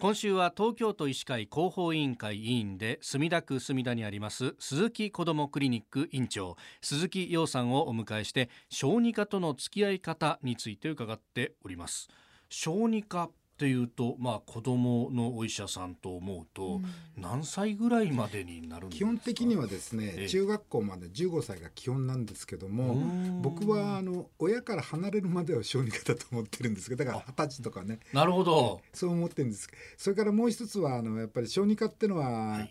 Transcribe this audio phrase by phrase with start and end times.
[0.00, 12.08] 今週は東京都医師会広報委員会委員で墨田区墨田にあります鈴木子どもクリニック院長鈴木陽さんをお迎えして小児科との付き合い方について伺っております。
[12.48, 13.28] 小児科
[13.60, 16.80] っていうと、まあ、子供のお医者さんと思うと、
[17.18, 19.04] 何歳ぐらいまでになるんですか？
[19.04, 20.28] 基本的にはですね、ええ。
[20.30, 22.94] 中学校まで15歳が基本なんですけども
[23.42, 28.00] 僕はあの親から離れるまでは小児科だと思ってるんですけどだから二十歳とかね。
[28.14, 29.68] なるほど、そう思ってるんです。
[29.98, 32.66] それからもう一つはあのやっぱり小児科ってのは、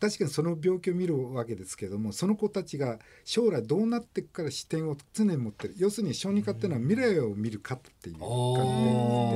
[0.00, 8.28] 確かにその病気を見るわけですけどもその子たちが将来どうなっていくから視点を常に持ってる要するに小児科っていうのは未来を見る科っていう感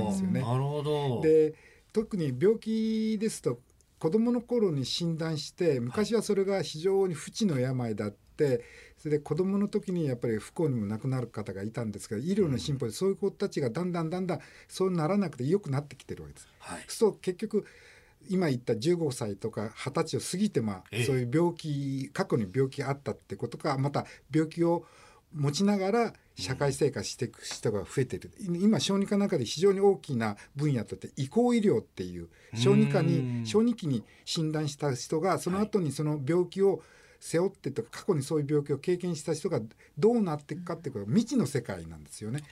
[0.00, 0.40] じですよね。
[0.40, 1.54] なるほどで
[1.92, 3.58] 特に病気ですと
[3.98, 8.64] 子どもの頃に診断して昔はそれが非常に不治の病だって
[8.98, 16.48] それで子どもの時にやっぱり不幸にも亡くなる方がいたんですけど医療の進歩でそういう子たちがだんだんだんだんそうならなくて良くなってきてるわけです。
[16.58, 17.64] はいそう結局
[18.28, 21.04] 今言った15歳とか20歳を過ぎてまあええ。
[21.04, 24.84] そういう病気過去に病気があったってことかまた病気を
[25.34, 33.06] 持ちながら社会生活していく人が増えている、今小児科の中で非常に大きな分野として移行医療っていう小児科うん。
[33.42, 36.82] に小児期に診断した人がその後にその病気を
[37.24, 39.60] 背負ってとか過去にそういう病気を経験した人が
[39.96, 42.42] どうなっていくかっていうことが未知の世界なんですよね。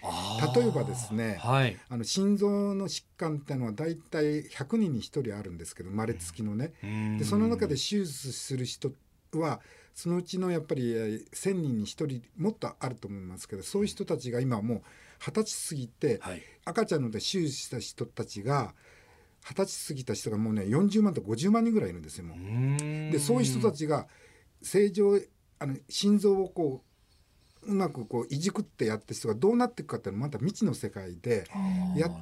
[0.54, 6.72] 例えばですねはいあの心臓の疾患ってのは大体100人に1人あるんですけど生まれつきのね。
[7.18, 8.92] でその中で手術する人
[9.34, 9.60] は
[9.92, 14.82] そのうちのやっぱりえー1,000人に1人もっとあると思いますけどそういう人たちが今もう
[15.18, 18.72] 二十歳過ぎてはい赤ちゃんので手術した人たちが
[19.42, 23.10] 二十歳過ぎた人がもうね40万と50万人ぐらいいるんですよもう。
[23.10, 24.06] でそういう人たちが
[24.62, 25.18] 正常
[25.58, 26.82] あの心臓をこ
[27.62, 31.44] ううまくこういじくってやった人がどうなっていくかっていうのはまた未知の世界で
[31.94, 32.12] やっ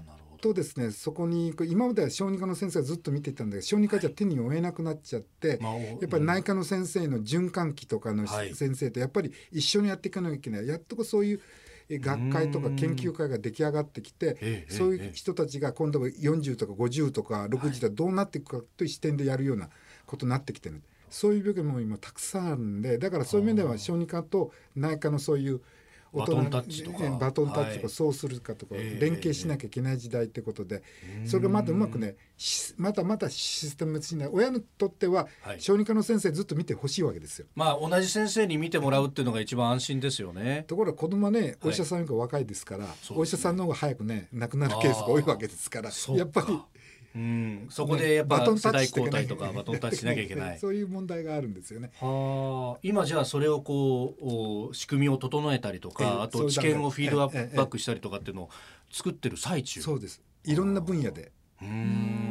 [0.40, 5.58] とですねそこに今までは小児科の先生がずっと見ていたんだけど小児科じゃ手に負えなくなっちゃって、
[6.00, 8.54] やっぱり内科の先生の循環器とかのはい。
[8.54, 10.66] 先生とやっぱり一緒にやっていかなきゃいけない。
[10.66, 11.40] やっとこそういう
[11.88, 19.70] え学会とか研究会が出来上がってきてええそういう人たちが今度は40とか50とか60でどうなっていくかという視点でやるような
[20.06, 25.60] ことになってきてるそういう病気も今たくさんあるんでだからそういう面では小児科と内科のそういう
[26.12, 27.04] 大人バトンタッチとか。
[27.04, 27.82] えバトンタッチとはい。
[27.82, 30.82] かそうするかとかええ連携しなきゃいけない時代ってことで。
[31.26, 35.60] それがまたうまくねしまたまたシステムしない親にとってははい。
[35.60, 37.46] 小児科の先生ずっと見てほしいわけですよ。
[37.54, 40.64] まあ同じ先生に見てもらうっていうのが一番安心ですよね。
[40.66, 46.58] ところが子供はねお医者さんよりか若いですから、お医者さんの方が早くね亡くなるケースが多いわけですからやっぱり。
[47.18, 50.58] うん、そこでやっぱバトンタ世代交代とかバトンタッチしなきゃいけない。
[50.60, 51.90] そういう問題があるんですよね。
[51.98, 58.50] はあ、今じゃあそれをこうお仕組みを整えたりとか、ええあと知見をフィードバックしたりとかっていうのを
[58.92, 59.80] 作ってる最中。
[59.82, 60.22] そうです。
[60.44, 61.32] いろんな分野で。
[61.60, 62.27] うーん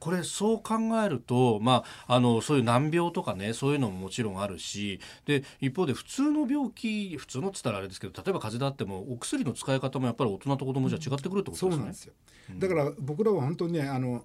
[0.00, 0.74] これそう考
[1.04, 11.70] えると、まあ、あのそういう難病とかねそういうのももちろんあるしで一方で普通の病気普通のっつったらあれですけど例えば風邪だってもお薬の使い方もやっぱり大人と子供じゃ違ってくるってことですね。
[11.70, 12.14] そうなんですよ。
[12.58, 14.24] だから僕らは本当にねあの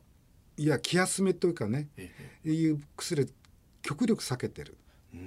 [0.58, 2.10] いや気休めというかねえ
[2.46, 3.30] えいう薬
[3.82, 4.78] 極力避けてる。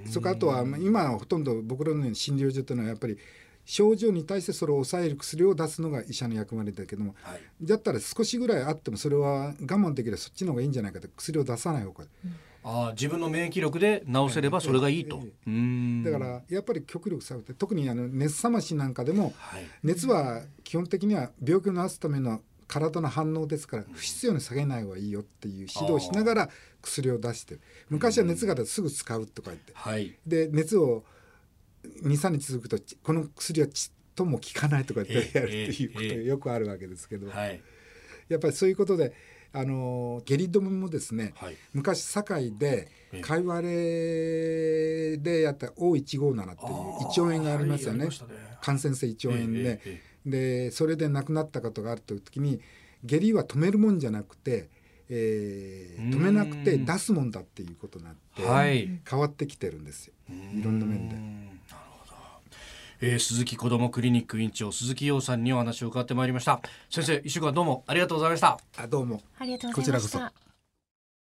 [0.06, 3.18] それからあとはまあ今はほとんど僕らの、ね、診療所というのはやっぱり
[3.68, 7.40] 症状に対してそれを抑える薬を出すのが医者の役割だけども、はい。
[7.60, 12.04] だったら少しぐらいあってもそれは我慢できればそっちの方がいいんじゃないかと薬を出さない方が。
[12.64, 15.18] ああ自分の免疫力で治せればそれがいいと。
[15.18, 19.62] だからやっぱり極力避けて特にあの熱冷ましなんかでもはい。
[19.82, 26.48] 熱は基本的には病気を治すための体の反応ですから不必要に下げない方がいいよっていう指導をしながら
[26.80, 27.60] 薬を出してる。
[27.90, 29.72] 昔は熱が出てすぐ使うとか言って。
[29.74, 30.14] はい。
[30.26, 31.04] で熱を
[32.02, 37.30] 23日続くとちこの薬はちっとも効かないとか言ってやるっていうことがよくあるわけですけど。
[37.30, 37.60] はい。
[38.28, 39.14] やっぱりそういうことで
[39.52, 41.56] あの下痢止めもですねはい。
[41.72, 43.20] 昔堺でええ。
[43.20, 48.06] かいわれでやった O157 っていう胃腸炎がありますよね。
[48.06, 48.10] ね。
[48.60, 49.80] 感染性胃腸炎で、
[50.26, 52.60] でそれで亡くなったことがあるという時に
[53.04, 54.68] 下痢は止めるもんじゃなくて、
[55.08, 59.00] えー止めなくてうん出すもんだっていうことになって、はい。
[59.08, 60.14] 変わってきてるんですよ。
[60.28, 61.57] いろんな面で。
[63.00, 66.60] えー鈴木子どもクリニック院長鈴木陽さんにお話を伺ってまいりました。
[66.90, 68.58] 先生一週間どうもありがとうございました。
[68.76, 69.20] あどうも。
[69.38, 70.47] ありがとうごこちらこそざいました。